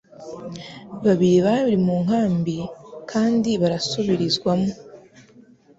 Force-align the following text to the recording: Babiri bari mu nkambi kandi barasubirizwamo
Babiri 1.03 1.39
bari 1.45 1.75
mu 1.85 1.95
nkambi 2.03 2.57
kandi 3.11 3.49
barasubirizwamo 3.61 4.71